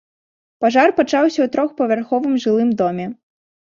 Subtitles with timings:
[0.65, 3.05] Пажар пачаўся ў трохпавярховым жылым доме.